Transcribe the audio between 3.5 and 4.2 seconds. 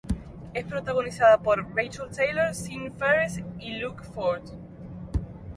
y Luke